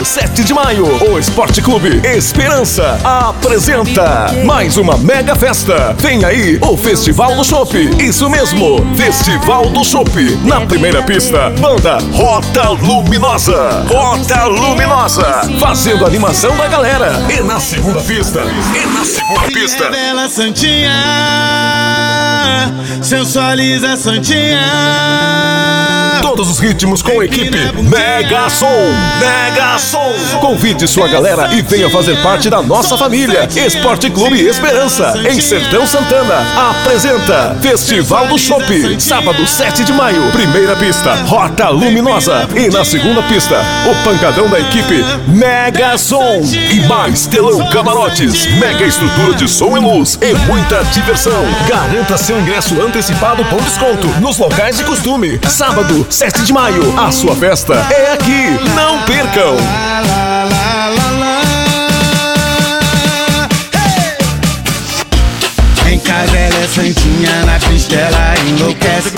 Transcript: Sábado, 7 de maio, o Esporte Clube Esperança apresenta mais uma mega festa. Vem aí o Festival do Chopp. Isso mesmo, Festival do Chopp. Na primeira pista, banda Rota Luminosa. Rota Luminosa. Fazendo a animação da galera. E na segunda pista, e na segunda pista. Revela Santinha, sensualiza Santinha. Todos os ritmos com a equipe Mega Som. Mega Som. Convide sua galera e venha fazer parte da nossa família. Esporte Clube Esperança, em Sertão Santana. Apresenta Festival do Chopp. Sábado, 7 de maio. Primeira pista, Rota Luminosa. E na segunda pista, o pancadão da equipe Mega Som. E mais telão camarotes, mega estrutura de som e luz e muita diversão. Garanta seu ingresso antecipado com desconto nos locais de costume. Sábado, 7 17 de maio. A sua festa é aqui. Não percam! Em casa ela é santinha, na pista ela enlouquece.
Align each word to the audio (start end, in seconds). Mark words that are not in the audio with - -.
Sábado, 0.00 0.04
7 0.04 0.44
de 0.44 0.54
maio, 0.54 0.86
o 1.10 1.18
Esporte 1.18 1.60
Clube 1.62 2.00
Esperança 2.04 2.98
apresenta 3.04 4.32
mais 4.44 4.76
uma 4.76 4.96
mega 4.96 5.34
festa. 5.34 5.94
Vem 5.98 6.24
aí 6.24 6.58
o 6.62 6.76
Festival 6.76 7.34
do 7.34 7.44
Chopp. 7.44 7.74
Isso 7.98 8.28
mesmo, 8.28 8.84
Festival 8.96 9.68
do 9.70 9.84
Chopp. 9.84 10.10
Na 10.44 10.60
primeira 10.62 11.02
pista, 11.02 11.50
banda 11.50 11.98
Rota 12.12 12.70
Luminosa. 12.70 13.84
Rota 13.88 14.44
Luminosa. 14.44 15.42
Fazendo 15.58 16.04
a 16.04 16.08
animação 16.08 16.56
da 16.56 16.68
galera. 16.68 17.12
E 17.30 17.42
na 17.42 17.60
segunda 17.60 18.00
pista, 18.00 18.40
e 18.40 18.86
na 18.86 19.04
segunda 19.04 19.46
pista. 19.48 19.84
Revela 19.84 20.28
Santinha, 20.28 20.92
sensualiza 23.02 23.96
Santinha. 23.96 25.79
Todos 26.40 26.54
os 26.54 26.58
ritmos 26.58 27.02
com 27.02 27.20
a 27.20 27.24
equipe 27.26 27.58
Mega 27.82 28.48
Som. 28.48 28.66
Mega 29.18 29.78
Som. 29.78 30.10
Convide 30.40 30.88
sua 30.88 31.06
galera 31.06 31.52
e 31.52 31.60
venha 31.60 31.90
fazer 31.90 32.16
parte 32.22 32.48
da 32.48 32.62
nossa 32.62 32.96
família. 32.96 33.46
Esporte 33.54 34.08
Clube 34.08 34.40
Esperança, 34.40 35.12
em 35.30 35.38
Sertão 35.38 35.86
Santana. 35.86 36.36
Apresenta 36.70 37.58
Festival 37.60 38.26
do 38.28 38.38
Chopp. 38.38 38.98
Sábado, 38.98 39.46
7 39.46 39.84
de 39.84 39.92
maio. 39.92 40.32
Primeira 40.32 40.74
pista, 40.76 41.12
Rota 41.26 41.68
Luminosa. 41.68 42.48
E 42.56 42.70
na 42.70 42.86
segunda 42.86 43.22
pista, 43.24 43.60
o 43.84 44.02
pancadão 44.02 44.48
da 44.48 44.60
equipe 44.60 45.04
Mega 45.28 45.98
Som. 45.98 46.40
E 46.72 46.80
mais 46.86 47.26
telão 47.26 47.68
camarotes, 47.68 48.46
mega 48.58 48.86
estrutura 48.86 49.34
de 49.34 49.46
som 49.46 49.76
e 49.76 49.80
luz 49.80 50.18
e 50.22 50.32
muita 50.50 50.82
diversão. 50.84 51.44
Garanta 51.68 52.16
seu 52.16 52.40
ingresso 52.40 52.80
antecipado 52.80 53.44
com 53.44 53.58
desconto 53.58 54.06
nos 54.20 54.38
locais 54.38 54.78
de 54.78 54.84
costume. 54.84 55.38
Sábado, 55.46 56.06
7 56.08 56.29
17 56.30 56.44
de 56.44 56.52
maio. 56.52 57.00
A 57.00 57.10
sua 57.10 57.34
festa 57.34 57.74
é 57.74 58.12
aqui. 58.12 58.58
Não 58.74 59.02
percam! 59.02 59.56
Em 65.86 65.98
casa 65.98 66.36
ela 66.36 66.56
é 66.56 66.68
santinha, 66.68 67.44
na 67.44 67.58
pista 67.58 67.94
ela 67.96 68.34
enlouquece. 68.48 69.12